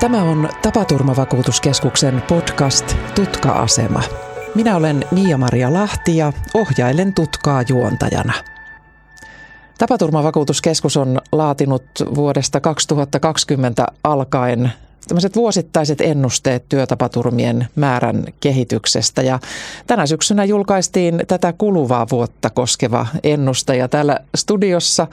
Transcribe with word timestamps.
Tämä 0.00 0.22
on 0.22 0.48
Tapaturmavakuutuskeskuksen 0.62 2.22
podcast 2.28 2.96
Tutka-asema. 3.14 4.02
Minä 4.54 4.76
olen 4.76 5.04
Mia-Maria 5.10 5.72
Lahti 5.72 6.16
ja 6.16 6.32
ohjailen 6.54 7.14
tutkaa 7.14 7.62
juontajana. 7.68 8.32
Tapaturmavakuutuskeskus 9.78 10.96
on 10.96 11.20
laatinut 11.32 11.84
vuodesta 12.14 12.60
2020 12.60 13.86
alkaen 14.04 14.72
tämmöiset 15.08 15.36
vuosittaiset 15.36 16.00
ennusteet 16.00 16.64
työtapaturmien 16.68 17.68
määrän 17.76 18.24
kehityksestä. 18.40 19.22
Ja 19.22 19.38
tänä 19.86 20.06
syksynä 20.06 20.44
julkaistiin 20.44 21.22
tätä 21.28 21.52
kuluvaa 21.52 22.06
vuotta 22.10 22.50
koskeva 22.50 23.06
ennuste 23.22 23.76
ja 23.76 23.88
täällä 23.88 24.18
studiossa 24.34 25.06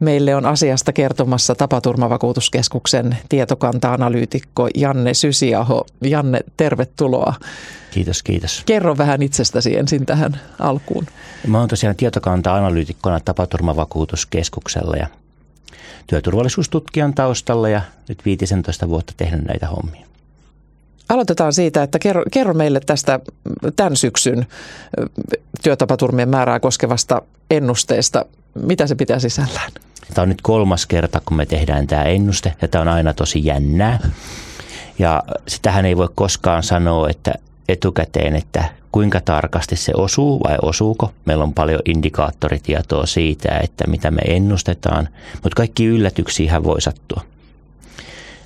meille 0.00 0.34
on 0.34 0.46
asiasta 0.46 0.92
kertomassa 0.92 1.54
tapaturmavakuutuskeskuksen 1.54 3.16
tietokanta-analyytikko 3.28 4.68
Janne 4.74 5.14
Sysiaho. 5.14 5.86
Janne, 6.00 6.40
tervetuloa. 6.56 7.34
Kiitos, 7.90 8.22
kiitos. 8.22 8.62
Kerro 8.66 8.98
vähän 8.98 9.22
itsestäsi 9.22 9.76
ensin 9.78 10.06
tähän 10.06 10.40
alkuun. 10.58 11.06
Mä 11.46 11.58
oon 11.58 11.68
tosiaan 11.68 11.96
tietokanta-analyytikkona 11.96 13.20
tapaturmavakuutuskeskuksella 13.20 14.96
ja 14.96 15.06
työturvallisuustutkijan 16.06 17.14
taustalla 17.14 17.68
ja 17.68 17.82
nyt 18.08 18.24
15 18.24 18.88
vuotta 18.88 19.12
tehnyt 19.16 19.44
näitä 19.44 19.66
hommia. 19.66 20.06
Aloitetaan 21.08 21.52
siitä, 21.52 21.82
että 21.82 21.98
kerro, 21.98 22.22
kerro 22.32 22.54
meille 22.54 22.80
tästä 22.86 23.20
tämän 23.76 23.96
syksyn 23.96 24.46
työtapaturmien 25.62 26.28
määrää 26.28 26.60
koskevasta 26.60 27.22
ennusteesta. 27.50 28.24
Mitä 28.54 28.86
se 28.86 28.94
pitää 28.94 29.18
sisällään? 29.18 29.72
Tämä 30.14 30.22
on 30.22 30.28
nyt 30.28 30.42
kolmas 30.42 30.86
kerta, 30.86 31.20
kun 31.24 31.36
me 31.36 31.46
tehdään 31.46 31.86
tämä 31.86 32.02
ennuste 32.02 32.54
ja 32.62 32.68
tämä 32.68 32.82
on 32.82 32.88
aina 32.88 33.14
tosi 33.14 33.44
jännää. 33.44 33.98
Ja 34.98 35.22
sitähän 35.48 35.84
ei 35.84 35.96
voi 35.96 36.08
koskaan 36.14 36.62
sanoa, 36.62 37.10
että 37.10 37.34
etukäteen, 37.68 38.36
että 38.36 38.64
kuinka 38.94 39.20
tarkasti 39.20 39.76
se 39.76 39.92
osuu 39.96 40.40
vai 40.40 40.56
osuuko. 40.62 41.12
Meillä 41.24 41.44
on 41.44 41.54
paljon 41.54 41.80
indikaattoritietoa 41.84 43.06
siitä, 43.06 43.58
että 43.62 43.84
mitä 43.86 44.10
me 44.10 44.22
ennustetaan, 44.26 45.08
mutta 45.32 45.56
kaikki 45.56 45.84
yllätyksiä 45.84 46.64
voi 46.64 46.80
sattua. 46.80 47.20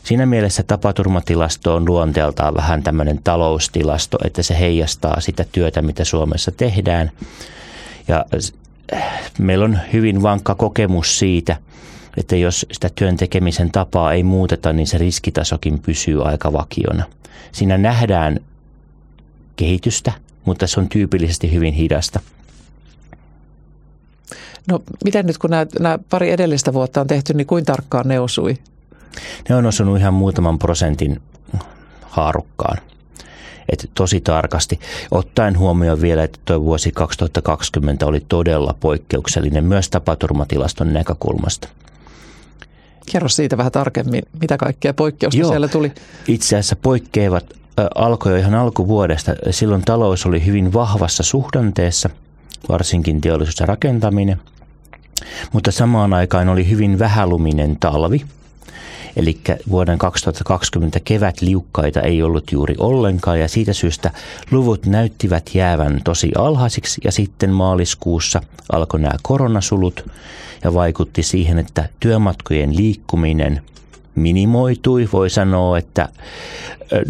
Siinä 0.04 0.26
mielessä 0.26 0.62
tapaturmatilasto 0.62 1.74
on 1.74 1.84
luonteeltaan 1.88 2.54
vähän 2.54 2.82
tämmöinen 2.82 3.20
taloustilasto, 3.24 4.18
että 4.24 4.42
se 4.42 4.58
heijastaa 4.58 5.20
sitä 5.20 5.44
työtä, 5.52 5.82
mitä 5.82 6.04
Suomessa 6.04 6.50
tehdään. 6.50 7.10
Ja 8.08 8.24
meillä 9.38 9.64
on 9.64 9.78
hyvin 9.92 10.22
vankka 10.22 10.54
kokemus 10.54 11.18
siitä, 11.18 11.56
että 12.16 12.36
jos 12.36 12.66
sitä 12.72 12.90
työn 12.94 13.16
tekemisen 13.16 13.70
tapaa 13.70 14.12
ei 14.12 14.22
muuteta, 14.22 14.72
niin 14.72 14.86
se 14.86 14.98
riskitasokin 14.98 15.78
pysyy 15.78 16.28
aika 16.28 16.52
vakiona. 16.52 17.04
Siinä 17.52 17.78
nähdään 17.78 18.40
kehitystä, 19.56 20.12
mutta 20.48 20.66
se 20.66 20.80
on 20.80 20.88
tyypillisesti 20.88 21.52
hyvin 21.52 21.74
hidasta. 21.74 22.20
No 24.68 24.82
miten 25.04 25.26
nyt 25.26 25.38
kun 25.38 25.50
nämä, 25.50 25.66
nämä 25.80 25.98
pari 26.10 26.30
edellistä 26.30 26.72
vuotta 26.72 27.00
on 27.00 27.06
tehty, 27.06 27.34
niin 27.34 27.46
kuin 27.46 27.64
tarkkaan 27.64 28.08
ne 28.08 28.20
osui? 28.20 28.58
Ne 29.48 29.54
on 29.54 29.66
osunut 29.66 29.98
ihan 29.98 30.14
muutaman 30.14 30.58
prosentin 30.58 31.22
haarukkaan. 32.02 32.78
Et 33.68 33.90
tosi 33.94 34.20
tarkasti. 34.20 34.80
Ottaen 35.10 35.58
huomioon 35.58 36.00
vielä, 36.00 36.24
että 36.24 36.38
tuo 36.44 36.62
vuosi 36.62 36.92
2020 36.92 38.06
oli 38.06 38.24
todella 38.28 38.74
poikkeuksellinen 38.80 39.64
myös 39.64 39.90
tapaturmatilaston 39.90 40.92
näkökulmasta. 40.92 41.68
Kerro 43.12 43.28
siitä 43.28 43.56
vähän 43.56 43.72
tarkemmin, 43.72 44.22
mitä 44.40 44.56
kaikkea 44.56 44.94
poikkeusta 44.94 45.40
Joo, 45.40 45.50
siellä 45.50 45.68
tuli. 45.68 45.92
Itse 46.28 46.56
asiassa 46.56 46.76
poikkeavat 46.76 47.58
alkoi 47.94 48.32
jo 48.32 48.38
ihan 48.38 48.54
alkuvuodesta. 48.54 49.32
Silloin 49.50 49.82
talous 49.82 50.26
oli 50.26 50.46
hyvin 50.46 50.72
vahvassa 50.72 51.22
suhdanteessa, 51.22 52.10
varsinkin 52.68 53.20
teollisuus 53.20 53.60
ja 53.60 53.66
rakentaminen. 53.66 54.40
Mutta 55.52 55.72
samaan 55.72 56.12
aikaan 56.12 56.48
oli 56.48 56.70
hyvin 56.70 56.98
vähäluminen 56.98 57.76
talvi. 57.80 58.24
Eli 59.16 59.38
vuoden 59.70 59.98
2020 59.98 61.00
kevät 61.04 61.40
liukkaita 61.40 62.00
ei 62.00 62.22
ollut 62.22 62.52
juuri 62.52 62.74
ollenkaan 62.78 63.40
ja 63.40 63.48
siitä 63.48 63.72
syystä 63.72 64.10
luvut 64.50 64.86
näyttivät 64.86 65.50
jäävän 65.54 66.00
tosi 66.04 66.30
alhaisiksi 66.38 67.00
ja 67.04 67.12
sitten 67.12 67.50
maaliskuussa 67.50 68.40
alkoi 68.72 69.00
nämä 69.00 69.14
koronasulut 69.22 70.10
ja 70.64 70.74
vaikutti 70.74 71.22
siihen, 71.22 71.58
että 71.58 71.88
työmatkojen 72.00 72.76
liikkuminen– 72.76 73.62
minimoitui. 74.18 75.08
Voi 75.12 75.30
sanoa, 75.30 75.78
että 75.78 76.08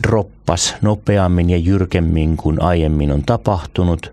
droppas 0.03 0.77
nopeammin 0.83 1.51
ja 1.51 1.57
jyrkemmin 1.57 2.37
kuin 2.37 2.63
aiemmin 2.63 3.13
on 3.13 3.23
tapahtunut. 3.23 4.13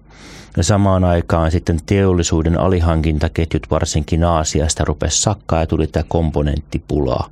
Ja 0.58 0.64
samaan 0.64 1.04
aikaan 1.04 1.52
sitten 1.52 1.80
teollisuuden 1.86 2.60
alihankintaketjut 2.60 3.68
varsinkin 3.72 4.24
Aasiasta 4.24 4.86
rupesi 4.86 5.22
sakkaa 5.22 5.60
ja 5.60 5.68
tuli 5.68 5.88
tämä 5.88 6.06
komponenttipulaa. 6.08 7.30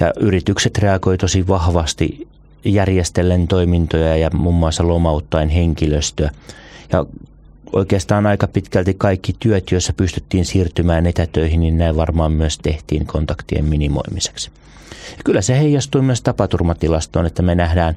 Ja 0.00 0.12
yritykset 0.20 0.78
reagoi 0.78 1.18
tosi 1.18 1.48
vahvasti 1.48 2.28
järjestellen 2.64 3.48
toimintoja 3.48 4.16
ja 4.16 4.30
muun 4.34 4.54
muassa 4.54 4.88
lomauttaen 4.88 5.48
henkilöstöä. 5.48 6.30
Ja 6.92 7.06
oikeastaan 7.72 8.26
aika 8.26 8.46
pitkälti 8.46 8.94
kaikki 8.98 9.36
työt, 9.40 9.70
joissa 9.70 9.92
pystyttiin 9.92 10.44
siirtymään 10.44 11.06
etätöihin, 11.06 11.60
niin 11.60 11.78
näin 11.78 11.96
varmaan 11.96 12.32
myös 12.32 12.58
tehtiin 12.58 13.06
kontaktien 13.06 13.64
minimoimiseksi. 13.64 14.50
Ja 15.16 15.22
kyllä 15.24 15.42
se 15.42 15.58
heijastui 15.58 16.02
myös 16.02 16.22
tapaturmatilastoon, 16.22 17.26
että 17.26 17.42
me 17.42 17.54
nähdään 17.54 17.96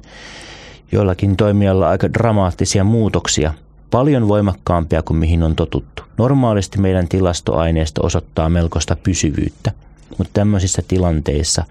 joillakin 0.92 1.36
toimialla 1.36 1.88
aika 1.88 2.12
dramaattisia 2.12 2.84
muutoksia, 2.84 3.54
paljon 3.90 4.28
voimakkaampia 4.28 5.02
kuin 5.02 5.16
mihin 5.16 5.42
on 5.42 5.56
totuttu. 5.56 6.02
Normaalisti 6.18 6.78
meidän 6.78 7.08
tilastoaineisto 7.08 8.06
osoittaa 8.06 8.48
melkoista 8.48 8.96
pysyvyyttä, 8.96 9.72
mutta 10.18 10.30
tämmöisissä 10.32 10.82
tilanteissa 10.88 11.64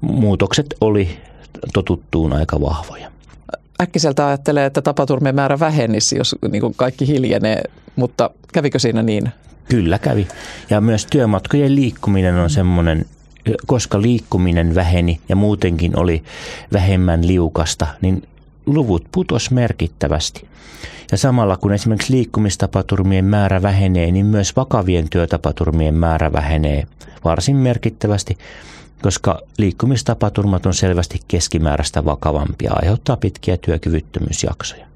muutokset 0.00 0.74
oli 0.80 1.18
totuttuun 1.72 2.32
aika 2.32 2.60
vahvoja 2.60 3.10
äkkiseltä 3.80 4.26
ajattelee, 4.26 4.66
että 4.66 4.82
tapaturmien 4.82 5.34
määrä 5.34 5.60
vähenisi, 5.60 6.16
jos 6.16 6.36
niin 6.50 6.60
kuin 6.60 6.74
kaikki 6.76 7.06
hiljenee, 7.06 7.62
mutta 7.96 8.30
kävikö 8.52 8.78
siinä 8.78 9.02
niin? 9.02 9.28
Kyllä 9.68 9.98
kävi. 9.98 10.28
Ja 10.70 10.80
myös 10.80 11.06
työmatkojen 11.06 11.74
liikkuminen 11.74 12.34
on 12.34 12.50
semmoinen, 12.50 13.04
koska 13.66 14.02
liikkuminen 14.02 14.74
väheni 14.74 15.20
ja 15.28 15.36
muutenkin 15.36 15.98
oli 15.98 16.22
vähemmän 16.72 17.26
liukasta, 17.26 17.86
niin 18.00 18.22
luvut 18.66 19.04
putos 19.12 19.50
merkittävästi. 19.50 20.48
Ja 21.12 21.18
samalla 21.18 21.56
kun 21.56 21.72
esimerkiksi 21.72 22.12
liikkumistapaturmien 22.12 23.24
määrä 23.24 23.62
vähenee, 23.62 24.10
niin 24.10 24.26
myös 24.26 24.56
vakavien 24.56 25.10
työtapaturmien 25.10 25.94
määrä 25.94 26.32
vähenee 26.32 26.86
varsin 27.24 27.56
merkittävästi 27.56 28.38
koska 29.02 29.40
liikkumistapaturmat 29.58 30.66
on 30.66 30.74
selvästi 30.74 31.20
keskimääräistä 31.28 32.04
vakavampia, 32.04 32.72
aiheuttaa 32.74 33.16
pitkiä 33.16 33.56
työkyvyttömyysjaksoja. 33.56 34.86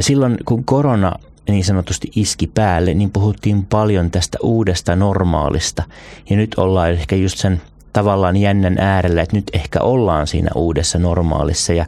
Silloin 0.00 0.36
kun 0.44 0.64
korona 0.64 1.12
niin 1.48 1.64
sanotusti 1.64 2.10
iski 2.16 2.46
päälle, 2.46 2.94
niin 2.94 3.10
puhuttiin 3.10 3.66
paljon 3.66 4.10
tästä 4.10 4.38
uudesta 4.42 4.96
normaalista. 4.96 5.82
Ja 6.30 6.36
nyt 6.36 6.54
ollaan 6.56 6.90
ehkä 6.90 7.16
just 7.16 7.38
sen 7.38 7.62
tavallaan 7.92 8.36
jännän 8.36 8.78
äärellä, 8.78 9.22
että 9.22 9.36
nyt 9.36 9.50
ehkä 9.52 9.80
ollaan 9.80 10.26
siinä 10.26 10.50
uudessa 10.54 10.98
normaalissa. 10.98 11.72
Ja 11.72 11.86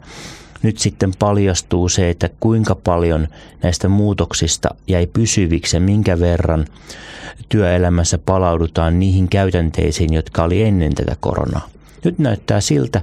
nyt 0.63 0.77
sitten 0.77 1.11
paljastuu 1.19 1.89
se, 1.89 2.09
että 2.09 2.29
kuinka 2.39 2.75
paljon 2.75 3.27
näistä 3.63 3.89
muutoksista 3.89 4.69
jäi 4.87 5.07
pysyviksi 5.07 5.77
ja 5.77 5.81
minkä 5.81 6.19
verran 6.19 6.65
työelämässä 7.49 8.17
palaudutaan 8.17 8.99
niihin 8.99 9.29
käytänteisiin, 9.29 10.13
jotka 10.13 10.43
oli 10.43 10.63
ennen 10.63 10.95
tätä 10.95 11.15
koronaa. 11.19 11.69
Nyt 12.05 12.19
näyttää 12.19 12.61
siltä, 12.61 13.01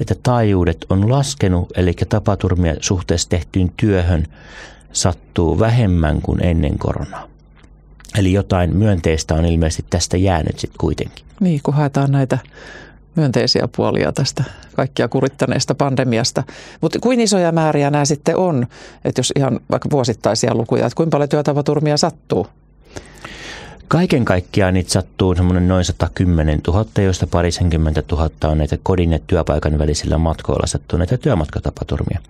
että 0.00 0.14
taajuudet 0.22 0.86
on 0.90 1.10
laskenut, 1.10 1.72
eli 1.76 1.92
tapaturmia 2.08 2.74
suhteessa 2.80 3.28
tehtyyn 3.28 3.72
työhön 3.76 4.26
sattuu 4.92 5.58
vähemmän 5.58 6.22
kuin 6.22 6.44
ennen 6.44 6.78
koronaa. 6.78 7.28
Eli 8.18 8.32
jotain 8.32 8.76
myönteistä 8.76 9.34
on 9.34 9.44
ilmeisesti 9.44 9.84
tästä 9.90 10.16
jäänyt 10.16 10.58
sitten 10.58 10.78
kuitenkin. 10.78 11.24
Niin, 11.40 11.60
kun 11.62 11.74
haetaan 11.74 12.12
näitä 12.12 12.38
myönteisiä 13.16 13.68
puolia 13.76 14.12
tästä 14.12 14.44
kaikkia 14.76 15.08
kurittaneesta 15.08 15.74
pandemiasta. 15.74 16.42
Mutta 16.80 16.98
kuin 16.98 17.20
isoja 17.20 17.52
määriä 17.52 17.90
nämä 17.90 18.04
sitten 18.04 18.36
on, 18.36 18.66
että 19.04 19.18
jos 19.18 19.32
ihan 19.36 19.60
vaikka 19.70 19.90
vuosittaisia 19.90 20.54
lukuja, 20.54 20.86
että 20.86 20.96
kuinka 20.96 21.14
paljon 21.14 21.28
työtapaturmia 21.28 21.96
sattuu? 21.96 22.46
Kaiken 23.92 24.24
kaikkiaan 24.24 24.74
niitä 24.74 24.90
sattuu 24.90 25.34
semmoinen 25.34 25.68
noin 25.68 25.84
110 25.84 26.60
000, 26.66 26.86
joista 27.02 27.26
parisenkymmentä 27.26 28.02
tuhatta 28.02 28.48
on 28.48 28.58
näitä 28.58 28.78
kodin 28.82 29.12
ja 29.12 29.18
työpaikan 29.26 29.78
välisillä 29.78 30.18
matkoilla 30.18 30.66
sattuneita 30.66 31.18
työmatkatapaturmia. 31.18 32.20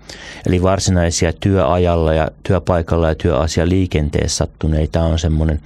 Eli 0.47 0.63
varsinaisia 0.63 1.33
työajalla 1.33 2.15
ja 2.15 2.29
työpaikalla 2.43 3.09
ja 3.09 3.15
työasia 3.15 3.69
liikenteessä 3.69 4.37
sattuneita 4.37 5.03
on 5.03 5.19
semmoinen 5.19 5.61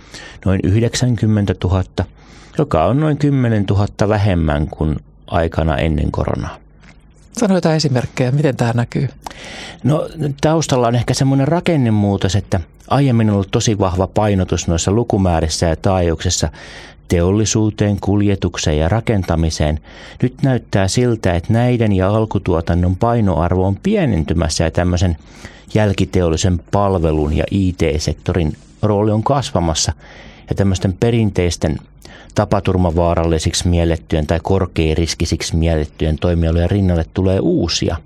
noin 0.44 0.60
90 0.62 1.54
000, 1.64 1.84
joka 2.58 2.84
on 2.84 3.00
noin 3.00 3.18
10 3.18 3.64
000 3.64 4.08
vähemmän 4.08 4.66
kuin 4.68 4.96
aikana 5.26 5.76
ennen 5.76 6.10
koronaa. 6.10 6.56
Sano 7.32 7.54
jotain 7.54 7.76
esimerkkejä, 7.76 8.30
miten 8.30 8.56
tämä 8.56 8.72
näkyy? 8.74 9.08
No 9.84 10.08
taustalla 10.40 10.88
on 10.88 10.94
ehkä 10.94 11.14
semmoinen 11.14 11.48
rakennemuutos, 11.48 12.36
että 12.36 12.60
aiemmin 12.88 13.30
on 13.30 13.34
ollut 13.34 13.50
tosi 13.50 13.78
vahva 13.78 14.06
painotus 14.06 14.68
noissa 14.68 14.92
lukumäärissä 14.92 15.66
ja 15.66 15.76
taajuuksissa 15.76 16.48
teollisuuteen, 17.08 17.96
kuljetukseen 18.00 18.78
ja 18.78 18.88
rakentamiseen. 18.88 19.80
Nyt 20.22 20.34
näyttää 20.42 20.88
siltä, 20.88 21.34
että 21.34 21.52
näiden 21.52 21.92
ja 21.92 22.08
alkutuotannon 22.08 22.96
painoarvo 22.96 23.66
on 23.66 23.76
pienentymässä 23.82 24.64
ja 24.64 24.70
tämmöisen 24.70 25.16
jälkiteollisen 25.74 26.60
palvelun 26.70 27.36
ja 27.36 27.44
IT-sektorin 27.50 28.56
rooli 28.82 29.10
on 29.10 29.22
kasvamassa. 29.22 29.92
Ja 30.48 30.54
tämmöisten 30.54 30.92
perinteisten 31.00 31.78
tapaturmavaarallisiksi 32.36 33.68
miellettyjen 33.68 34.26
tai 34.26 34.40
korkeariskisiksi 34.42 35.56
miellettyjen 35.56 36.18
toimialojen 36.18 36.70
rinnalle 36.70 37.04
tulee 37.14 37.40
uusia, 37.40 37.96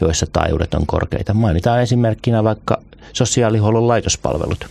joissa 0.00 0.26
taajuudet 0.32 0.74
on 0.74 0.86
korkeita. 0.86 1.34
Mainitaan 1.34 1.82
esimerkkinä 1.82 2.44
vaikka 2.44 2.82
sosiaalihuollon 3.12 3.88
laitospalvelut. 3.88 4.66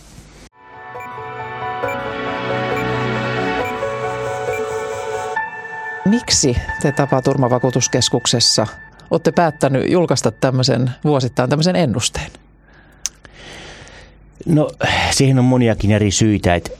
Miksi 6.04 6.56
te 6.82 6.92
tapaturmavakuutuskeskuksessa 6.92 8.66
olette 9.10 9.32
päättänyt 9.32 9.90
julkaista 9.90 10.30
tämmöisen 10.30 10.90
vuosittain 11.04 11.50
tämmöisen 11.50 11.76
ennusteen? 11.76 12.30
No 14.46 14.70
siihen 15.10 15.38
on 15.38 15.44
moniakin 15.44 15.90
eri 15.90 16.10
syitä, 16.10 16.54
että 16.54 16.70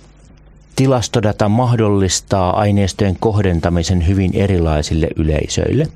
tilastodata 0.76 1.48
mahdollistaa 1.48 2.60
aineistojen 2.60 3.16
kohdentamisen 3.20 4.06
hyvin 4.06 4.30
erilaisille 4.34 5.08
yleisöille. 5.16 5.86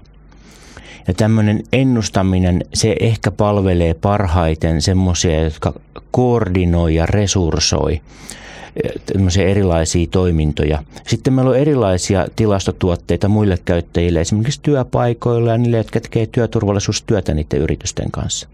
Ja 1.08 1.14
tämmöinen 1.14 1.62
ennustaminen, 1.72 2.64
se 2.74 2.96
ehkä 3.00 3.30
palvelee 3.30 3.94
parhaiten 3.94 4.82
semmoisia, 4.82 5.44
jotka 5.44 5.72
koordinoi 6.10 6.94
ja 6.94 7.06
resursoi 7.06 8.00
erilaisia 9.46 10.06
toimintoja. 10.10 10.82
Sitten 11.06 11.32
meillä 11.32 11.50
on 11.50 11.58
erilaisia 11.58 12.26
tilastotuotteita 12.36 13.28
muille 13.28 13.58
käyttäjille, 13.64 14.20
esimerkiksi 14.20 14.60
työpaikoilla 14.62 15.50
ja 15.50 15.58
niille, 15.58 15.76
jotka 15.76 16.00
tekevät 16.00 16.32
työturvallisuustyötä 16.32 17.34
niiden 17.34 17.60
yritysten 17.60 18.10
kanssa. 18.10 18.48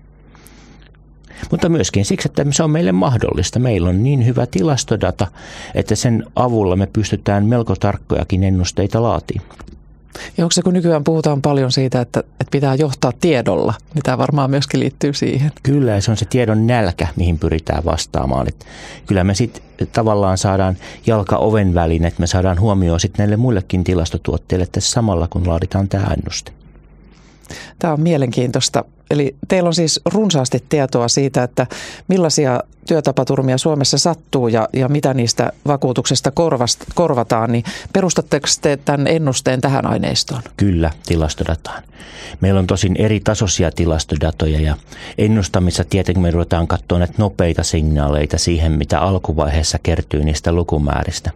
Mutta 1.50 1.68
myöskin 1.68 2.04
siksi, 2.04 2.28
että 2.28 2.46
se 2.50 2.62
on 2.62 2.70
meille 2.70 2.92
mahdollista. 2.92 3.58
Meillä 3.58 3.88
on 3.88 4.02
niin 4.02 4.26
hyvä 4.26 4.46
tilastodata, 4.46 5.26
että 5.74 5.94
sen 5.94 6.24
avulla 6.36 6.76
me 6.76 6.88
pystytään 6.92 7.46
melko 7.46 7.76
tarkkojakin 7.76 8.44
ennusteita 8.44 9.02
laatimaan. 9.02 9.58
Ja 10.36 10.44
onko 10.44 10.52
se, 10.52 10.62
kun 10.62 10.74
nykyään 10.74 11.04
puhutaan 11.04 11.42
paljon 11.42 11.72
siitä, 11.72 12.00
että, 12.00 12.20
että 12.20 12.50
pitää 12.50 12.74
johtaa 12.74 13.12
tiedolla, 13.20 13.74
niin 13.94 14.02
tämä 14.02 14.18
varmaan 14.18 14.50
myöskin 14.50 14.80
liittyy 14.80 15.12
siihen. 15.12 15.52
Kyllä, 15.62 16.00
se 16.00 16.10
on 16.10 16.16
se 16.16 16.24
tiedon 16.24 16.66
nälkä, 16.66 17.08
mihin 17.16 17.38
pyritään 17.38 17.84
vastaamaan. 17.84 18.48
Että 18.48 18.66
kyllä 19.06 19.24
me 19.24 19.34
sitten 19.34 19.88
tavallaan 19.92 20.38
saadaan 20.38 20.76
jalka 21.06 21.36
oven 21.36 21.74
väliin, 21.74 22.04
että 22.04 22.20
me 22.20 22.26
saadaan 22.26 22.60
huomioon 22.60 23.00
sitten 23.00 23.18
näille 23.18 23.36
muillekin 23.36 23.84
tilastotuotteille 23.84 24.66
tässä 24.72 24.90
samalla, 24.90 25.28
kun 25.28 25.48
laaditaan 25.48 25.88
tämä 25.88 26.14
ennuste. 26.18 26.52
Tämä 27.78 27.92
on 27.92 28.00
mielenkiintoista. 28.00 28.84
Eli 29.10 29.36
teillä 29.48 29.66
on 29.66 29.74
siis 29.74 30.00
runsaasti 30.12 30.64
tietoa 30.68 31.08
siitä, 31.08 31.42
että 31.42 31.66
millaisia 32.08 32.60
työtapaturmia 32.88 33.58
Suomessa 33.58 33.98
sattuu 33.98 34.48
ja, 34.48 34.68
ja 34.72 34.88
mitä 34.88 35.14
niistä 35.14 35.52
vakuutuksesta 35.66 36.30
korvast, 36.30 36.84
korvataan. 36.94 37.52
Niin 37.52 37.64
perustatteko 37.92 38.46
te 38.62 38.76
tämän 38.76 39.06
ennusteen 39.06 39.60
tähän 39.60 39.86
aineistoon? 39.86 40.42
Kyllä, 40.56 40.90
tilastodataan. 41.06 41.82
Meillä 42.40 42.60
on 42.60 42.66
tosin 42.66 42.96
eri 42.98 43.20
tasoisia 43.20 43.70
tilastodatoja 43.70 44.60
ja 44.60 44.76
ennustamissa 45.18 45.84
tietenkin 45.84 46.22
me 46.22 46.30
ruvetaan 46.30 46.68
katsoa 46.68 46.98
näitä 46.98 47.14
nopeita 47.18 47.62
signaaleita 47.62 48.38
siihen, 48.38 48.72
mitä 48.72 49.00
alkuvaiheessa 49.00 49.78
kertyy 49.82 50.24
niistä 50.24 50.52
lukumääristä. 50.52 51.30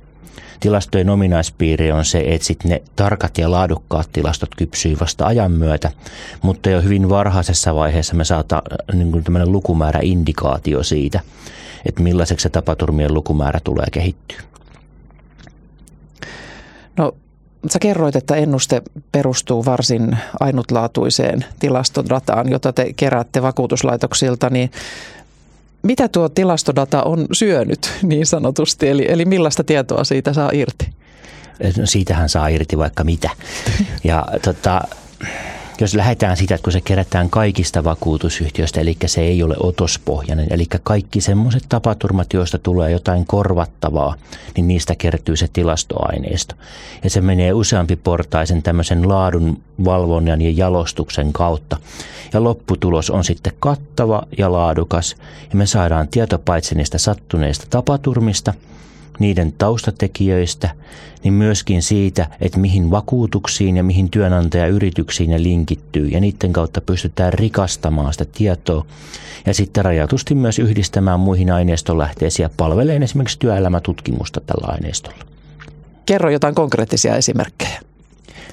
Tilastojen 0.61 1.11
ominaispiiri 1.11 1.93
on 1.93 2.05
se, 2.05 2.25
että 2.27 2.47
sit 2.47 2.65
ne 2.65 2.83
tarkat 2.97 3.39
ja 3.39 3.51
laadukkaat 3.51 4.09
tilastot 4.13 4.55
kypsyy 4.57 4.97
vasta 5.01 5.27
ajan 5.27 5.53
myötä, 5.53 5.91
mutta 6.43 6.71
jo 6.71 6.83
hyvin 6.83 7.09
varhaisessa 7.09 7.75
vaiheessa 7.75 8.15
me 8.15 8.25
saadaan 8.25 8.63
niin 8.93 9.13
kuin 9.13 9.25
tämmöinen 9.25 9.53
lukumäärä 9.53 10.01
indikaatio 10.03 10.83
siitä, 10.83 11.21
että 11.87 12.03
millaiseksi 12.03 12.43
se 12.43 12.49
tapaturmien 12.49 13.15
lukumäärä 13.15 13.61
tulee 13.65 13.87
kehittyä. 13.93 14.41
No 16.97 17.13
Sä 17.71 17.79
kerroit, 17.79 18.17
että 18.17 18.37
ennuste 18.37 18.83
perustuu 19.13 19.65
varsin 19.65 20.19
ainutlaatuiseen 20.41 21.45
tilastodataan, 21.59 22.51
jota 22.51 22.73
te 22.73 22.93
keräätte 22.97 23.43
vakuutuslaitoksilta, 23.43 24.51
niin 24.51 24.71
mitä 25.83 26.09
tuo 26.09 26.29
tilastodata 26.29 27.03
on 27.03 27.27
syönyt 27.33 27.93
niin 28.03 28.27
sanotusti, 28.27 28.89
eli, 28.89 29.07
eli 29.09 29.25
millaista 29.25 29.65
tietoa 29.65 30.05
siitä 30.05 30.33
saa 30.33 30.51
irti? 30.53 30.89
No 31.79 31.87
siitähän 31.87 32.29
saa 32.29 32.49
irti 32.49 32.79
vaikka 32.79 33.05
mitä. 33.05 33.31
Ja 34.05 34.27
tota, 34.43 34.81
jos 35.81 35.95
lähdetään 35.95 36.37
siitä, 36.37 36.55
että 36.55 36.65
kun 36.65 36.73
se 36.73 36.81
kerätään 36.81 37.31
kaikista 37.31 37.85
vakuutusyhtiöistä, 37.85 38.81
eli 38.81 38.97
se 39.07 39.21
ei 39.21 39.43
ole 39.43 39.55
otospohjainen, 39.61 40.47
eli 40.51 40.67
kaikki 40.83 41.21
semmoiset 41.21 41.65
tapaturmat, 41.69 42.33
joista 42.33 42.59
tulee 42.59 42.91
jotain 42.91 43.27
korvattavaa, 43.27 44.15
niin 44.57 44.69
niistä 44.69 44.95
kertyy 44.95 45.37
se 45.37 45.49
tilastoaineisto. 45.53 46.55
Ja 47.05 47.11
se 47.11 47.21
menee 47.21 47.53
useampi 47.53 47.97
portaisen 47.97 48.63
tämmöisen 48.63 49.09
laadun 49.09 49.63
valvonnan 49.85 50.43
ja 50.43 50.51
jalostuksen 50.51 51.33
kautta. 51.33 51.77
Ja 52.33 52.45
lopputulos 52.45 53.11
on 53.11 53.25
sitten 53.25 53.53
kattava 53.61 54.23
ja 54.39 54.53
laadukas, 54.53 55.17
ja 55.51 55.57
me 55.57 55.67
saadaan 55.67 56.09
tieto 56.09 56.39
paitsi 56.39 56.75
niistä 56.75 56.99
sattuneista 56.99 57.67
tapaturmista– 57.71 58.55
niiden 59.19 59.53
taustatekijöistä, 59.53 60.71
niin 61.25 61.35
myöskin 61.35 61.83
siitä, 61.83 62.27
että 62.41 62.59
mihin 62.59 62.91
vakuutuksiin 62.91 63.77
ja 63.77 63.83
mihin 63.83 64.11
työnantajayrityksiin 64.11 65.31
ne 65.31 65.43
linkittyy. 65.43 66.09
Ja 66.09 66.21
niiden 66.21 66.53
kautta 66.53 66.81
pystytään 66.81 67.33
rikastamaan 67.33 68.13
sitä 68.13 68.25
tietoa 68.25 68.87
ja 69.47 69.55
sitten 69.55 69.85
rajatusti 69.85 70.35
myös 70.35 70.59
yhdistämään 70.59 71.21
muihin 71.21 71.51
aineistonlähteisiin 71.51 72.45
ja 72.45 72.51
palveleen 72.57 73.03
esimerkiksi 73.03 73.39
työelämätutkimusta 73.39 74.41
tällä 74.41 74.67
aineistolla. 74.73 75.25
Kerro 76.07 76.31
jotain 76.31 76.55
konkreettisia 76.55 77.17
esimerkkejä. 77.17 77.81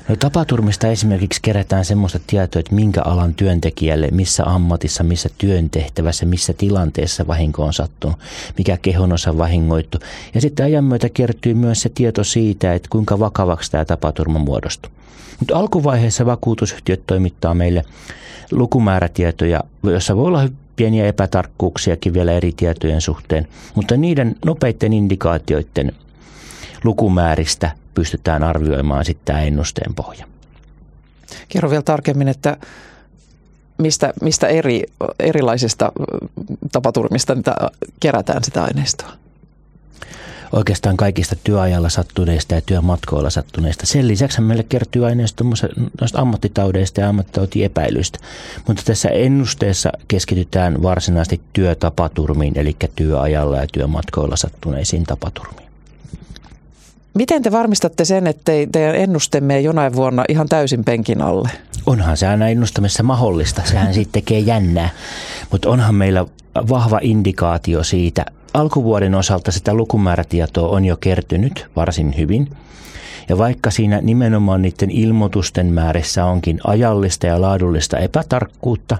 No, 0.09 0.15
tapaturmista 0.15 0.87
esimerkiksi 0.87 1.39
kerätään 1.41 1.85
semmoista 1.85 2.19
tietoa, 2.27 2.59
että 2.59 2.75
minkä 2.75 3.01
alan 3.01 3.33
työntekijälle, 3.33 4.07
missä 4.11 4.43
ammatissa, 4.45 5.03
missä 5.03 5.29
työntehtävässä, 5.37 6.25
missä 6.25 6.53
tilanteessa 6.53 7.27
vahinko 7.27 7.63
on 7.63 7.73
sattunut, 7.73 8.19
mikä 8.57 8.77
kehonosa 8.77 9.37
vahingoittu. 9.37 9.97
Ja 10.33 10.41
sitten 10.41 10.65
ajan 10.65 10.83
myötä 10.83 11.09
kertyy 11.09 11.53
myös 11.53 11.81
se 11.81 11.89
tieto 11.89 12.23
siitä, 12.23 12.73
että 12.73 12.89
kuinka 12.91 13.19
vakavaksi 13.19 13.71
tämä 13.71 13.85
tapaturma 13.85 14.39
muodostuu. 14.39 14.91
Mutta 15.39 15.57
alkuvaiheessa 15.57 16.25
vakuutusyhtiöt 16.25 17.01
toimittaa 17.07 17.53
meille 17.53 17.85
lukumäärätietoja, 18.51 19.63
joissa 19.83 20.15
voi 20.15 20.27
olla 20.27 20.49
pieniä 20.75 21.05
epätarkkuuksiakin 21.05 22.13
vielä 22.13 22.31
eri 22.31 22.51
tietojen 22.51 23.01
suhteen, 23.01 23.47
mutta 23.75 23.97
niiden 23.97 24.35
nopeiden 24.45 24.93
indikaatioiden 24.93 25.91
lukumääristä 26.83 27.71
pystytään 27.93 28.43
arvioimaan 28.43 29.05
sitten 29.05 29.25
tämä 29.25 29.41
ennusteen 29.41 29.95
pohja. 29.95 30.25
Kerro 31.49 31.69
vielä 31.69 31.83
tarkemmin, 31.83 32.27
että 32.27 32.57
mistä, 33.77 34.13
mistä 34.21 34.47
eri, 34.47 34.83
erilaisista 35.19 35.91
tapaturmista 36.71 37.35
niitä 37.35 37.55
kerätään 37.99 38.43
sitä 38.43 38.63
aineistoa? 38.63 39.11
Oikeastaan 40.53 40.97
kaikista 40.97 41.35
työajalla 41.43 41.89
sattuneista 41.89 42.55
ja 42.55 42.61
työmatkoilla 42.61 43.29
sattuneista. 43.29 43.85
Sen 43.85 44.07
lisäksi 44.07 44.41
meille 44.41 44.63
kertyy 44.63 45.05
aineisto 45.05 45.43
noista 46.01 46.21
ammattitaudeista 46.21 47.01
ja 47.01 47.09
ammattitautiepäilyistä. 47.09 48.19
Mutta 48.67 48.83
tässä 48.85 49.09
ennusteessa 49.09 49.91
keskitytään 50.07 50.81
varsinaisesti 50.81 51.41
työtapaturmiin, 51.53 52.59
eli 52.59 52.75
työajalla 52.95 53.57
ja 53.57 53.67
työmatkoilla 53.71 54.35
sattuneisiin 54.35 55.03
tapaturmiin. 55.03 55.72
Miten 57.13 57.43
te 57.43 57.51
varmistatte 57.51 58.05
sen, 58.05 58.27
ettei 58.27 58.67
teidän 58.67 58.95
ennustemme 58.95 59.61
jonain 59.61 59.95
vuonna 59.95 60.23
ihan 60.29 60.49
täysin 60.49 60.83
penkin 60.83 61.21
alle? 61.21 61.49
Onhan 61.85 62.17
se 62.17 62.27
aina 62.27 62.47
ennustamissa 62.47 63.03
mahdollista, 63.03 63.61
sehän 63.65 63.93
sitten 63.93 64.13
tekee 64.13 64.39
jännää. 64.39 64.89
Mutta 65.51 65.69
onhan 65.69 65.95
meillä 65.95 66.25
vahva 66.55 66.99
indikaatio 67.01 67.83
siitä. 67.83 68.25
Alkuvuoden 68.53 69.15
osalta 69.15 69.51
sitä 69.51 69.73
lukumäärätietoa 69.73 70.69
on 70.69 70.85
jo 70.85 70.97
kertynyt 70.97 71.65
varsin 71.75 72.17
hyvin. 72.17 72.49
Ja 73.29 73.37
vaikka 73.37 73.71
siinä 73.71 74.01
nimenomaan 74.01 74.61
niiden 74.61 74.91
ilmoitusten 74.91 75.73
määrissä 75.73 76.25
onkin 76.25 76.59
ajallista 76.63 77.27
ja 77.27 77.41
laadullista 77.41 77.97
epätarkkuutta, 77.97 78.97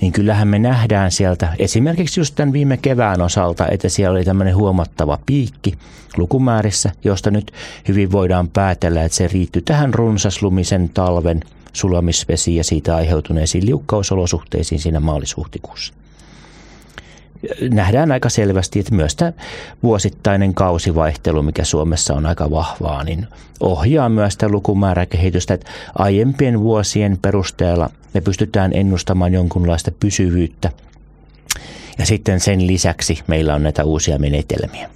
niin 0.00 0.12
kyllähän 0.12 0.48
me 0.48 0.58
nähdään 0.58 1.10
sieltä 1.10 1.54
esimerkiksi 1.58 2.20
just 2.20 2.34
tämän 2.34 2.52
viime 2.52 2.76
kevään 2.76 3.22
osalta, 3.22 3.68
että 3.68 3.88
siellä 3.88 4.16
oli 4.16 4.24
tämmöinen 4.24 4.56
huomattava 4.56 5.18
piikki 5.26 5.74
lukumäärissä, 6.16 6.90
josta 7.04 7.30
nyt 7.30 7.52
hyvin 7.88 8.12
voidaan 8.12 8.48
päätellä, 8.48 9.04
että 9.04 9.16
se 9.16 9.28
riittyy 9.28 9.62
tähän 9.62 9.94
runsaslumisen 9.94 10.88
talven 10.88 11.40
sulamisvesiin 11.72 12.56
ja 12.56 12.64
siitä 12.64 12.96
aiheutuneisiin 12.96 13.66
liukkausolosuhteisiin 13.66 14.80
siinä 14.80 15.00
maalis-huhtikuussa 15.00 15.94
nähdään 17.70 18.12
aika 18.12 18.28
selvästi, 18.28 18.78
että 18.78 18.94
myös 18.94 19.16
tämä 19.16 19.32
vuosittainen 19.82 20.54
kausivaihtelu, 20.54 21.42
mikä 21.42 21.64
Suomessa 21.64 22.14
on 22.14 22.26
aika 22.26 22.50
vahvaa, 22.50 23.04
niin 23.04 23.26
ohjaa 23.60 24.08
myös 24.08 24.32
sitä 24.32 24.48
lukumääräkehitystä, 24.48 25.54
että 25.54 25.70
aiempien 25.98 26.60
vuosien 26.60 27.18
perusteella 27.22 27.90
me 28.14 28.20
pystytään 28.20 28.70
ennustamaan 28.74 29.32
jonkunlaista 29.32 29.90
pysyvyyttä. 30.00 30.70
Ja 31.98 32.06
sitten 32.06 32.40
sen 32.40 32.66
lisäksi 32.66 33.22
meillä 33.26 33.54
on 33.54 33.62
näitä 33.62 33.84
uusia 33.84 34.18
menetelmiä. 34.18 34.90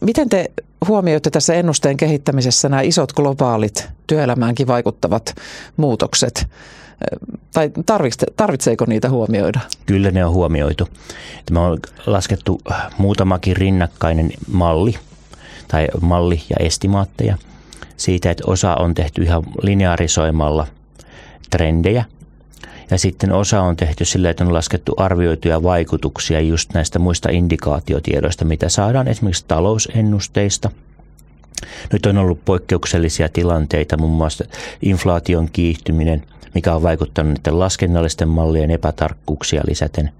Miten 0.00 0.28
te 0.28 0.50
huomioitte 0.88 1.30
tässä 1.30 1.54
ennusteen 1.54 1.96
kehittämisessä 1.96 2.68
nämä 2.68 2.82
isot 2.82 3.12
globaalit 3.12 3.88
työelämäänkin 4.06 4.66
vaikuttavat 4.66 5.34
muutokset? 5.76 6.46
Tai 7.52 7.70
tarvitseeko 8.36 8.84
niitä 8.88 9.10
huomioida? 9.10 9.60
Kyllä 9.86 10.10
ne 10.10 10.24
on 10.24 10.32
huomioitu. 10.32 10.88
Me 11.50 11.58
on 11.58 11.78
laskettu 12.06 12.60
muutamakin 12.98 13.56
rinnakkainen 13.56 14.30
malli 14.52 14.94
tai 15.68 15.88
malli 16.00 16.42
ja 16.50 16.56
estimaatteja 16.60 17.36
siitä, 17.96 18.30
että 18.30 18.44
osa 18.46 18.74
on 18.74 18.94
tehty 18.94 19.22
ihan 19.22 19.42
lineaarisoimalla 19.62 20.66
trendejä 21.50 22.04
ja 22.92 22.98
sitten 22.98 23.32
osa 23.32 23.60
on 23.62 23.76
tehty 23.76 24.04
sillä, 24.04 24.30
että 24.30 24.44
on 24.44 24.54
laskettu 24.54 24.94
arvioituja 24.96 25.62
vaikutuksia 25.62 26.40
just 26.40 26.74
näistä 26.74 26.98
muista 26.98 27.30
indikaatiotiedoista, 27.30 28.44
mitä 28.44 28.68
saadaan 28.68 29.08
esimerkiksi 29.08 29.44
talousennusteista. 29.48 30.70
Nyt 31.92 32.06
on 32.06 32.18
ollut 32.18 32.44
poikkeuksellisia 32.44 33.28
tilanteita, 33.28 33.96
muun 33.96 34.12
muassa 34.12 34.44
inflaation 34.82 35.48
kiihtyminen, 35.52 36.22
mikä 36.54 36.74
on 36.74 36.82
vaikuttanut 36.82 37.38
niiden 37.38 37.58
laskennallisten 37.58 38.28
mallien 38.28 38.70
epätarkkuuksia 38.70 39.62
lisäten. 39.68 40.10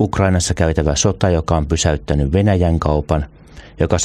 Ukrainassa 0.00 0.54
käytävä 0.54 0.96
sota, 0.96 1.30
joka 1.30 1.56
on 1.56 1.66
pysäyttänyt 1.66 2.32
Venäjän 2.32 2.78
kaupan, 2.78 3.26
joka 3.80 3.98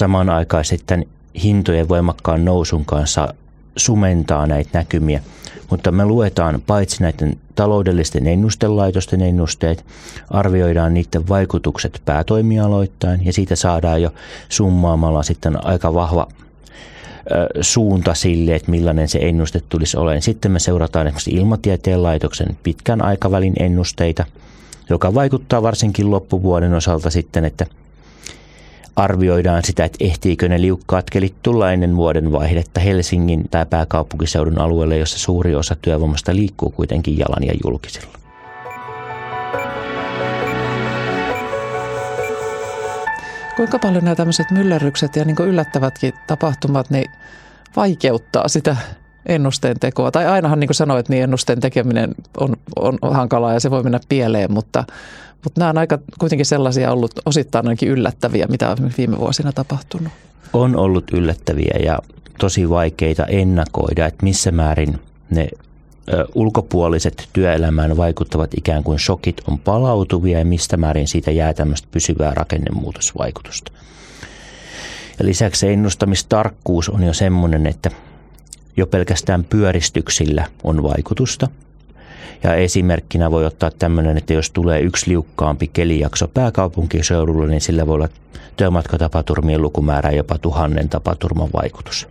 sitten 0.63 1.05
hintojen 1.43 1.89
voimakkaan 1.89 2.45
nousun 2.45 2.85
kanssa 2.85 3.33
sumentaa 3.75 4.47
näitä 4.47 4.69
näkymiä. 4.73 5.21
Mutta 5.69 5.91
me 5.91 6.05
luetaan 6.05 6.61
paitsi 6.67 7.03
näiden 7.03 7.37
taloudellisten 7.55 8.27
ennustelaitosten 8.27 9.21
ennusteet, 9.21 9.85
arvioidaan 10.29 10.93
niiden 10.93 11.29
vaikutukset 11.29 12.01
päätoimialoittain 12.05 13.25
ja 13.25 13.33
siitä 13.33 13.55
saadaan 13.55 14.01
jo 14.01 14.13
summaamalla 14.49 15.23
sitten 15.23 15.65
aika 15.65 15.93
vahva 15.93 16.27
suunta 17.61 18.13
sille, 18.13 18.55
että 18.55 18.71
millainen 18.71 19.07
se 19.07 19.19
ennuste 19.21 19.61
tulisi 19.69 19.97
olemaan. 19.97 20.21
Sitten 20.21 20.51
me 20.51 20.59
seurataan 20.59 21.07
esimerkiksi 21.07 21.31
ilmatieteen 21.31 22.03
laitoksen 22.03 22.57
pitkän 22.63 23.01
aikavälin 23.01 23.53
ennusteita, 23.59 24.25
joka 24.89 25.13
vaikuttaa 25.13 25.61
varsinkin 25.61 26.11
loppuvuoden 26.11 26.73
osalta 26.73 27.09
sitten, 27.09 27.45
että 27.45 27.65
arvioidaan 28.95 29.63
sitä, 29.63 29.85
että 29.85 30.05
ehtiikö 30.05 30.49
ne 30.49 30.61
liukkaat 30.61 31.09
kelit 31.09 31.35
tulla 31.43 31.71
ennen 31.71 31.95
vuoden 31.95 32.31
vaihdetta 32.31 32.79
Helsingin 32.79 33.49
tai 33.51 33.65
pääkaupunkiseudun 33.65 34.61
alueelle, 34.61 34.97
jossa 34.97 35.19
suuri 35.19 35.55
osa 35.55 35.75
työvoimasta 35.81 36.35
liikkuu 36.35 36.69
kuitenkin 36.69 37.17
jalan 37.17 37.43
ja 37.43 37.53
julkisilla. 37.63 38.17
Kuinka 43.55 43.79
paljon 43.79 44.03
nämä 44.03 44.15
tämmöiset 44.15 44.51
myllerrykset 44.51 45.15
ja 45.15 45.25
niin 45.25 45.35
yllättävätkin 45.39 46.13
tapahtumat 46.27 46.89
niin 46.89 47.11
vaikeuttaa 47.75 48.47
sitä 48.47 48.77
ennusteen 49.25 49.79
tekoa. 49.79 50.11
Tai 50.11 50.25
ainahan 50.27 50.59
niin 50.59 50.67
kuin 50.67 50.75
sanoit, 50.75 51.09
niin 51.09 51.23
ennusteen 51.23 51.59
tekeminen 51.59 52.15
on, 52.37 52.55
on 52.79 52.97
hankalaa 53.01 53.53
ja 53.53 53.59
se 53.59 53.71
voi 53.71 53.83
mennä 53.83 53.99
pieleen, 54.09 54.51
mutta, 54.51 54.83
mutta 55.43 55.61
nämä 55.61 55.69
on 55.69 55.77
aika 55.77 55.99
kuitenkin 56.19 56.45
sellaisia 56.45 56.91
ollut 56.91 57.19
osittain 57.25 57.67
ainakin 57.67 57.89
yllättäviä, 57.89 58.47
mitä 58.49 58.69
on 58.69 58.91
viime 58.97 59.17
vuosina 59.17 59.51
tapahtunut. 59.51 60.13
On 60.53 60.75
ollut 60.75 61.11
yllättäviä 61.13 61.75
ja 61.83 61.99
tosi 62.39 62.69
vaikeita 62.69 63.25
ennakoida, 63.25 64.05
että 64.05 64.23
missä 64.23 64.51
määrin 64.51 64.99
ne 65.29 65.47
ulkopuoliset 66.35 67.29
työelämään 67.33 67.97
vaikuttavat 67.97 68.51
ikään 68.57 68.83
kuin 68.83 68.99
shokit 68.99 69.41
on 69.47 69.59
palautuvia 69.59 70.39
ja 70.39 70.45
mistä 70.45 70.77
määrin 70.77 71.07
siitä 71.07 71.31
jää 71.31 71.53
tämmöistä 71.53 71.87
pysyvää 71.91 72.33
rakennemuutosvaikutusta. 72.33 73.71
Ja 75.19 75.25
lisäksi 75.25 75.59
se 75.59 75.73
ennustamistarkkuus 75.73 76.89
on 76.89 77.03
jo 77.03 77.13
semmoinen, 77.13 77.67
että 77.67 77.91
jo 78.77 78.87
pelkästään 78.87 79.43
pyöristyksillä 79.43 80.45
on 80.63 80.83
vaikutusta. 80.83 81.47
Ja 82.43 82.55
esimerkkinä 82.55 83.31
voi 83.31 83.45
ottaa 83.45 83.71
tämmöinen, 83.71 84.17
että 84.17 84.33
jos 84.33 84.51
tulee 84.51 84.81
yksi 84.81 85.09
liukkaampi 85.09 85.67
kelijakso 85.67 86.27
pääkaupunkiseudulla, 86.27 87.47
niin 87.47 87.61
sillä 87.61 87.87
voi 87.87 87.95
olla 87.95 88.09
työmatkatapaturmien 88.57 89.61
lukumäärä 89.61 90.11
jopa 90.11 90.37
tuhannen 90.37 90.89
tapaturman 90.89 91.49
vaikutus 91.53 92.07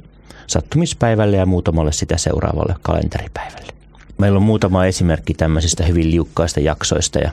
sattumispäivälle 0.46 1.36
ja 1.36 1.46
muutamalle 1.46 1.92
sitä 1.92 2.16
seuraavalle 2.16 2.74
kalenteripäivälle. 2.82 3.72
Meillä 4.18 4.36
on 4.36 4.42
muutama 4.42 4.86
esimerkki 4.86 5.34
tämmöisistä 5.34 5.84
hyvin 5.84 6.10
liukkaista 6.10 6.60
jaksoista 6.60 7.18
ja 7.18 7.30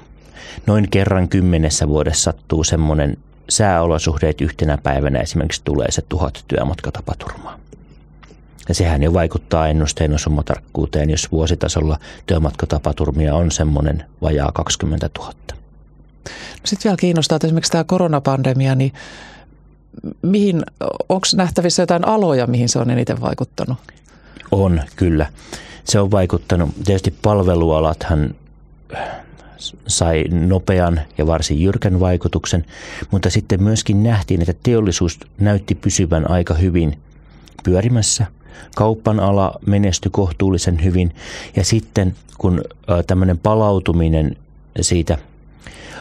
noin 0.68 0.90
kerran 0.90 1.30
kymmenessä 1.30 1.88
vuodessa 1.88 2.24
sattuu 2.24 2.64
semmoinen 2.64 3.18
sääolosuhteet 3.50 4.42
yhtenä 4.42 4.78
päivänä 4.78 5.20
esimerkiksi 5.20 5.62
tulee 5.64 5.92
se 5.92 6.02
tuhat 6.10 6.46
työmatkatapaturmaa. 6.48 7.60
Ja 8.70 8.76
sehän 8.76 9.04
jo 9.04 9.14
vaikuttaa 9.14 9.68
ennusteen 9.68 10.14
osumatarkkuuteen, 10.14 11.10
jos 11.10 11.32
vuositasolla 11.32 12.00
työmatkatapaturmia 12.26 13.36
on 13.36 13.52
semmoinen 13.52 14.06
vajaa 14.22 14.52
20 14.52 15.10
000. 15.20 15.34
Sitten 16.66 16.90
vielä 16.90 16.98
kiinnostaa, 16.98 17.36
että 17.36 17.48
esimerkiksi 17.48 17.72
tämä 17.72 17.84
koronapandemia, 17.84 18.76
niin 18.76 18.94
mihin, 20.22 20.64
onko 21.10 21.28
nähtävissä 21.36 21.82
jotain 21.82 22.08
aloja, 22.08 22.48
mihin 22.48 22.70
se 22.70 22.80
on 22.80 22.90
eniten 22.90 23.22
vaikuttanut? 23.22 23.78
On, 24.52 24.82
kyllä 24.96 25.26
se 25.84 26.00
on 26.00 26.12
vaikuttanut. 26.12 26.70
Tietysti 26.86 27.14
palvelualathan 27.22 28.36
sai 29.88 30.24
nopean 30.30 31.02
ja 31.18 31.28
varsin 31.28 31.62
jyrkän 31.62 32.00
vaikutuksen, 32.00 32.66
mutta 33.12 33.30
sitten 33.30 33.64
myöskin 33.64 34.04
nähtiin, 34.04 34.42
että 34.42 34.54
teollisuus 34.64 35.20
näytti 35.40 35.76
pysyvän 35.76 36.32
aika 36.32 36.54
hyvin 36.54 37.00
pyörimässä. 37.64 38.26
Kauppan 38.76 39.20
ala 39.20 39.60
menestyi 39.66 40.12
kohtuullisen 40.12 40.84
hyvin 40.84 41.16
ja 41.56 41.66
sitten 41.66 42.16
kun 42.38 42.62
tämmöinen 43.08 43.38
palautuminen 43.38 44.38
siitä 44.82 45.18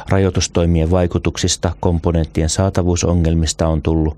rajoitustoimien 0.09 0.90
vaikutuksista, 0.90 1.73
komponenttien 1.80 2.49
saatavuusongelmista 2.49 3.69
on 3.69 3.83
tullut, 3.83 4.16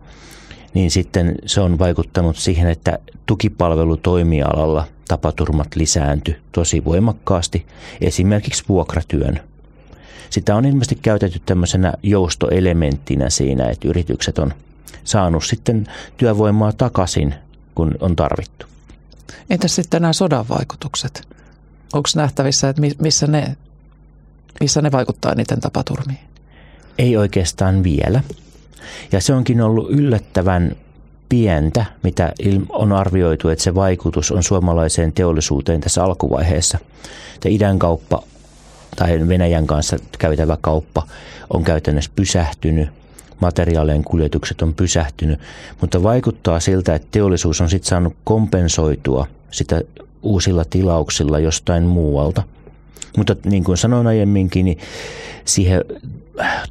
niin 0.75 0.91
sitten 0.91 1.35
se 1.47 1.61
on 1.61 1.79
vaikuttanut 1.79 2.37
siihen, 2.37 2.69
että 2.69 2.99
tukipalvelutoimialalla 3.27 4.87
tapaturmat 5.09 5.77
lisääntyi 5.77 6.37
tosi 6.53 6.85
voimakkaasti, 6.85 7.67
esimerkiksi 8.01 8.65
vuokratyön. 8.69 9.41
Sitä 10.31 10.57
on 10.57 10.65
ilmeisesti 10.65 10.99
käytetty 11.03 11.41
tämmöisenä 11.47 11.93
joustoelementtinä 12.03 13.31
siinä, 13.31 13.65
että 13.65 13.89
yritykset 13.89 14.39
on 14.39 14.53
saanut 15.05 15.45
sitten 15.45 15.87
työvoimaa 16.17 16.73
takaisin, 16.73 17.35
kun 17.75 17.95
on 18.01 18.17
tarvittu. 18.17 18.67
Entäs 19.51 19.75
sitten 19.75 20.03
nämä 20.03 20.13
sodan 20.13 20.49
vaikutukset? 20.49 21.29
Onko 21.93 22.09
nähtävissä, 22.17 22.69
että 22.69 22.83
missä 22.99 23.27
ne, 23.27 23.57
missä 24.61 24.83
ne 24.83 24.93
vaikuttaa 24.93 25.35
niiden 25.35 25.61
tapaturmiin? 25.61 26.19
Ei 26.99 27.17
oikeastaan 27.17 27.85
vielä. 27.85 28.23
Ja 29.13 29.21
se 29.21 29.35
onkin 29.35 29.61
ollut 29.61 29.91
yllättävän 29.91 30.77
pientä, 31.29 31.85
mitä 32.03 32.33
on 32.69 32.93
arvioitu, 32.93 33.49
että 33.49 33.65
se 33.65 33.75
vaikutus 33.75 34.33
on 34.33 34.43
suomalaiseen 34.43 35.13
teollisuuteen 35.13 35.81
tässä 35.81 36.05
alkuvaiheessa. 36.05 36.79
Että 37.35 37.49
idän 37.49 37.79
kauppa 37.79 38.23
tai 38.97 39.29
Venäjän 39.29 39.67
kanssa 39.67 39.97
käytävä 40.19 40.59
kauppa 40.61 41.07
on 41.51 41.65
käytännössä 41.65 42.11
pysähtynyt, 42.17 42.89
materiaalien 43.43 44.05
kuljetukset 44.05 44.63
on 44.63 44.75
pysähtynyt, 44.75 45.41
mutta 45.81 46.03
vaikuttaa 46.03 46.61
siltä, 46.61 46.95
että 46.95 47.09
teollisuus 47.11 47.61
on 47.61 47.71
sitten 47.71 47.89
saanut 47.89 48.17
kompensoitua 48.25 49.27
sitä 49.51 49.81
uusilla 50.23 50.65
tilauksilla 50.71 51.39
jostain 51.39 51.83
muualta. 51.83 52.43
Mutta 53.17 53.37
niin 53.45 53.65
kuin 53.65 53.77
sanoin 53.77 54.07
aiemminkin, 54.07 54.65
niin 54.65 54.79
siihen 55.45 55.85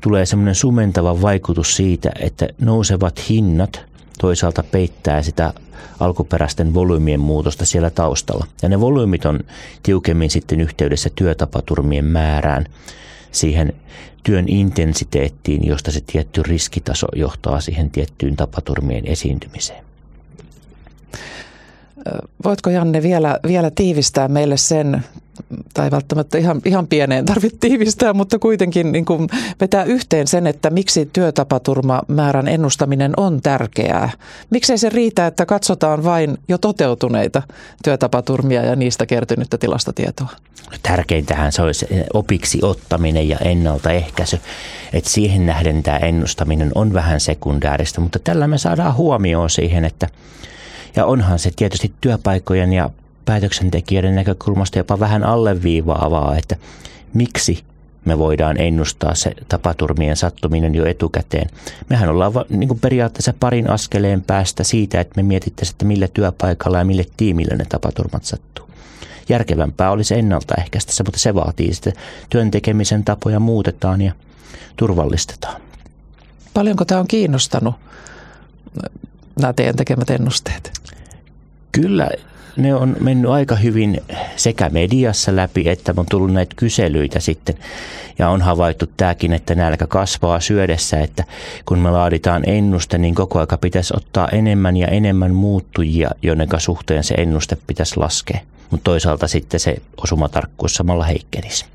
tulee 0.02 0.26
semmoinen 0.26 0.56
sumentava 0.56 1.22
vaikutus 1.22 1.76
siitä, 1.76 2.12
että 2.20 2.48
nousevat 2.62 3.30
hinnat 3.30 3.82
toisaalta 4.20 4.64
peittää 4.64 5.22
sitä 5.22 5.54
alkuperäisten 6.00 6.74
volyymien 6.74 7.20
muutosta 7.20 7.66
siellä 7.66 7.90
taustalla. 7.90 8.48
Ja 8.62 8.70
ne 8.70 8.80
volyymit 8.80 9.26
on 9.26 9.40
tiukemmin 9.84 10.30
sitten 10.30 10.62
yhteydessä 10.62 11.10
työtapaturmien 11.16 12.06
määrään, 12.06 12.66
siihen 13.32 13.74
työn 14.24 14.46
intensiteettiin, 14.48 15.68
josta 15.68 15.92
se 15.92 16.02
tietty 16.02 16.44
riskitaso 16.44 17.08
johtaa 17.16 17.62
siihen 17.62 17.92
tiettyyn 17.92 18.36
tapaturmien 18.36 19.08
esiintymiseen. 19.08 19.91
Voitko 22.44 22.70
Janne 22.70 23.02
vielä, 23.02 23.40
vielä 23.48 23.72
tiivistää 23.76 24.28
meille 24.28 24.58
sen, 24.58 25.04
tai 25.74 25.92
välttämättä 25.92 26.38
ihan, 26.38 26.62
ihan 26.66 26.88
pieneen 26.88 27.26
tarvitse 27.26 27.58
tiivistää, 27.60 28.14
mutta 28.14 28.40
kuitenkin 28.40 28.92
niin 28.92 29.06
kuin 29.06 29.30
vetää 29.62 29.84
yhteen 29.84 30.28
sen, 30.28 30.48
että 30.48 30.70
miksi 30.70 31.10
työtapaturmamäärän 31.14 32.48
ennustaminen 32.48 33.14
on 33.18 33.42
tärkeää. 33.42 34.10
Miksei 34.50 34.78
se 34.78 34.90
riitä, 34.90 35.28
että 35.28 35.46
katsotaan 35.46 36.04
vain 36.04 36.38
jo 36.48 36.58
toteutuneita 36.58 37.42
työtapaturmia 37.84 38.66
ja 38.66 38.76
niistä 38.76 39.06
kertynyttä 39.06 39.58
tilastotietoa? 39.58 40.30
Tärkeintähän 40.84 41.52
se 41.52 41.62
olisi 41.62 41.88
opiksi 42.14 42.60
ottaminen 42.62 43.30
ja 43.30 43.38
ennaltaehkäisy. 43.38 44.40
Että 44.94 45.10
siihen 45.10 45.46
nähden 45.46 45.84
tämä 45.84 45.98
ennustaminen 45.98 46.72
on 46.76 46.94
vähän 46.94 47.20
sekundääristä, 47.20 48.02
mutta 48.02 48.20
tällä 48.20 48.48
me 48.48 48.58
saadaan 48.58 48.96
huomioon 48.96 49.50
siihen, 49.50 49.86
että 49.86 50.08
ja 50.96 51.06
onhan 51.06 51.40
se 51.40 51.52
tietysti 51.56 51.94
työpaikkojen 52.02 52.74
ja 52.74 52.90
päätöksentekijöiden 53.26 54.16
näkökulmasta 54.16 54.78
jopa 54.78 55.00
vähän 55.00 55.24
alleviivaavaa, 55.24 56.38
että 56.38 56.56
miksi 57.14 57.64
me 58.06 58.18
voidaan 58.18 58.62
ennustaa 58.62 59.16
se 59.16 59.36
tapaturmien 59.48 60.18
sattuminen 60.18 60.76
jo 60.76 60.86
etukäteen. 60.86 61.50
Mehän 61.90 62.10
ollaan 62.10 62.32
niin 62.50 62.68
kuin 62.68 62.80
periaatteessa 62.80 63.34
parin 63.40 63.70
askeleen 63.70 64.22
päästä 64.22 64.64
siitä, 64.64 65.02
että 65.02 65.14
me 65.16 65.24
mietittäisiin, 65.24 65.74
että 65.74 65.86
millä 65.86 66.08
työpaikalla 66.08 66.78
ja 66.78 66.86
mille 66.86 67.06
tiimille 67.18 67.56
ne 67.56 67.66
tapaturmat 67.70 68.24
sattuu. 68.24 68.70
Järkevämpää 69.30 69.92
olisi 69.92 70.14
ennaltaehkäistä 70.14 70.94
se, 70.94 71.04
mutta 71.04 71.20
se 71.20 71.36
vaatii 71.36 71.74
sitten 71.74 71.94
työn 72.30 72.52
tekemisen 72.52 73.04
tapoja 73.04 73.40
muutetaan 73.40 74.02
ja 74.02 74.14
turvallistetaan. 74.78 75.62
Paljonko 76.54 76.86
tämä 76.86 77.00
on 77.02 77.08
kiinnostanut, 77.08 77.76
nämä 79.40 79.54
teidän 79.54 79.76
tekemät 79.76 80.10
ennusteet? 80.10 80.81
Kyllä 81.72 82.10
ne 82.58 82.76
on 82.76 82.96
mennyt 83.00 83.32
aika 83.32 83.56
hyvin 83.56 84.02
sekä 84.36 84.70
mediassa 84.70 85.36
läpi, 85.36 85.70
että 85.70 85.94
on 85.98 86.06
tullut 86.10 86.34
näitä 86.34 86.56
kyselyitä 86.56 87.20
sitten. 87.20 87.56
Ja 88.20 88.30
on 88.30 88.42
havaittu 88.42 88.86
tämäkin, 88.98 89.34
että 89.34 89.56
nälkä 89.56 89.88
kasvaa 89.88 90.40
syödessä, 90.40 91.00
että 91.00 91.24
kun 91.66 91.80
me 91.80 91.92
laaditaan 91.92 92.50
ennuste, 92.50 92.98
niin 92.98 93.16
koko 93.16 93.40
aika 93.40 93.58
pitäisi 93.58 93.94
ottaa 93.98 94.28
enemmän 94.28 94.78
ja 94.78 94.88
enemmän 94.88 95.34
muuttujia, 95.34 96.10
joiden 96.22 96.48
suhteen 96.58 97.04
se 97.04 97.16
ennuste 97.16 97.58
pitäisi 97.68 97.98
laskea. 97.98 98.40
Mutta 98.70 98.84
toisaalta 98.84 99.28
sitten 99.28 99.60
se 99.60 99.78
osumatarkkuus 99.98 100.76
samalla 100.76 101.04
heikkenisi 101.04 101.66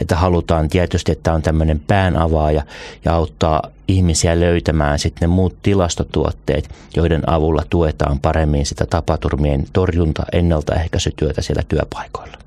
että 0.00 0.16
halutaan 0.16 0.68
tietysti, 0.68 1.12
että 1.12 1.32
on 1.32 1.42
tämmöinen 1.42 1.80
päänavaaja 1.86 2.62
ja 3.04 3.14
auttaa 3.14 3.70
ihmisiä 3.88 4.40
löytämään 4.40 4.98
sitten 4.98 5.28
ne 5.28 5.34
muut 5.34 5.56
tilastotuotteet, 5.62 6.70
joiden 6.96 7.30
avulla 7.30 7.62
tuetaan 7.70 8.20
paremmin 8.20 8.66
sitä 8.66 8.86
tapaturmien 8.86 9.64
torjunta 9.72 10.22
ennaltaehkäisytyötä 10.32 11.42
siellä 11.42 11.62
työpaikoilla. 11.68 12.45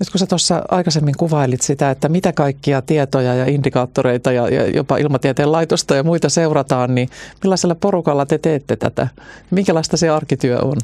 Nyt 0.00 0.10
kun 0.10 0.18
sä 0.18 0.26
tuossa 0.26 0.62
aikaisemmin 0.68 1.14
kuvailit 1.16 1.60
sitä, 1.60 1.90
että 1.90 2.08
mitä 2.08 2.32
kaikkia 2.32 2.82
tietoja 2.82 3.34
ja 3.34 3.46
indikaattoreita 3.46 4.32
ja, 4.32 4.48
ja 4.48 4.68
jopa 4.68 4.96
ilmatieteen 4.96 5.52
laitosta 5.52 5.94
ja 5.94 6.02
muita 6.02 6.28
seurataan, 6.28 6.94
niin 6.94 7.08
millaisella 7.42 7.74
porukalla 7.74 8.26
te 8.26 8.38
teette 8.38 8.76
tätä? 8.76 9.08
Minkälaista 9.50 9.96
se 9.96 10.08
arkityö 10.08 10.58
on? 10.58 10.76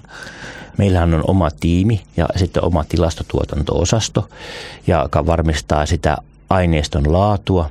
Meillähän 0.78 1.14
on 1.14 1.24
oma 1.26 1.50
tiimi 1.60 2.02
ja 2.16 2.28
sitten 2.36 2.64
oma 2.64 2.84
tilastotuotanto-osasto, 2.84 4.28
joka 4.86 5.26
varmistaa 5.26 5.86
sitä 5.86 6.16
aineiston 6.50 7.12
laatua. 7.12 7.70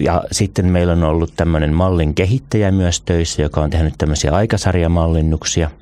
Ja 0.00 0.24
sitten 0.32 0.66
meillä 0.66 0.92
on 0.92 1.04
ollut 1.04 1.32
tämmöinen 1.36 1.74
mallin 1.74 2.14
kehittäjä 2.14 2.70
myös 2.70 3.00
töissä, 3.00 3.42
joka 3.42 3.60
on 3.60 3.70
tehnyt 3.70 3.94
tämmöisiä 3.98 4.32
aikasarjamallinnuksia– 4.32 5.70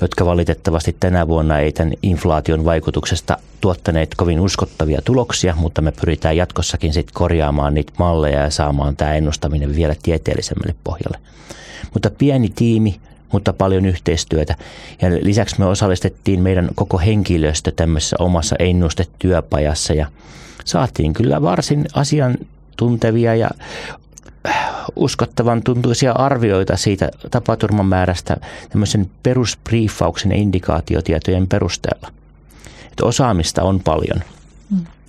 jotka 0.00 0.26
valitettavasti 0.26 0.96
tänä 1.00 1.28
vuonna 1.28 1.58
ei 1.58 1.72
tämän 1.72 1.94
inflaation 2.02 2.64
vaikutuksesta 2.64 3.38
tuottaneet 3.60 4.14
kovin 4.16 4.40
uskottavia 4.40 5.00
tuloksia, 5.04 5.54
mutta 5.56 5.82
me 5.82 5.92
pyritään 5.92 6.36
jatkossakin 6.36 6.92
sitten 6.92 7.14
korjaamaan 7.14 7.74
niitä 7.74 7.92
malleja 7.98 8.40
ja 8.40 8.50
saamaan 8.50 8.96
tämä 8.96 9.14
ennustaminen 9.14 9.76
vielä 9.76 9.94
tieteellisemmälle 10.02 10.74
pohjalle. 10.84 11.18
Mutta 11.94 12.10
pieni 12.10 12.48
tiimi, 12.54 13.00
mutta 13.32 13.52
paljon 13.52 13.86
yhteistyötä. 13.86 14.56
Ja 15.02 15.08
lisäksi 15.22 15.58
me 15.58 15.66
osallistettiin 15.66 16.42
meidän 16.42 16.68
koko 16.74 16.98
henkilöstö 16.98 17.72
tämmöisessä 17.76 18.16
omassa 18.18 18.56
ennustetyöpajassa 18.58 19.94
ja 19.94 20.06
saatiin 20.64 21.12
kyllä 21.12 21.42
varsin 21.42 21.84
asiantuntevia 21.94 23.34
ja 23.34 23.50
uskottavan 24.96 25.62
tuntuisia 25.62 26.12
arvioita 26.12 26.76
siitä 26.76 27.10
tapaturman 27.30 27.86
määrästä 27.86 28.36
tämmöisen 28.68 29.10
perusbriefauksen 29.22 30.30
ja 30.30 30.36
indikaatiotietojen 30.36 31.48
perusteella. 31.48 32.12
Että 32.90 33.04
osaamista 33.04 33.62
on 33.62 33.80
paljon. 33.80 34.22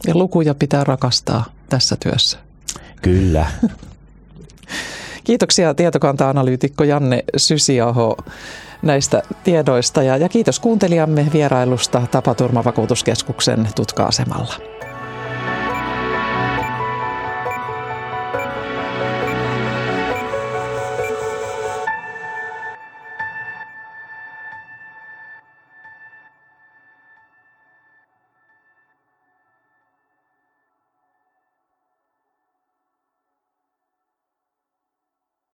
Ja 0.08 0.16
lukuja 0.16 0.56
pitää 0.56 0.84
rakastaa 0.84 1.46
tässä 1.70 1.98
työssä. 2.00 2.38
Kyllä. 3.02 3.46
Kiitoksia 5.24 5.74
tietokanta-analyytikko 5.74 6.84
Janne 6.84 7.24
Sysiaho 7.38 8.18
näistä 8.82 9.24
tiedoista 9.44 10.04
ja, 10.04 10.18
ja 10.18 10.30
kiitos 10.30 10.60
kuuntelijamme 10.60 11.28
vierailusta 11.34 12.08
Tapaturmavakuutuskeskuksen 12.12 13.68
tutka-asemalla. 13.76 14.77